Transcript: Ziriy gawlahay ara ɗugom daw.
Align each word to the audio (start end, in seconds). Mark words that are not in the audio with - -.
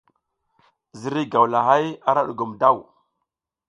Ziriy 0.99 1.27
gawlahay 1.31 1.85
ara 2.09 2.21
ɗugom 2.27 2.51
daw. 2.61 2.77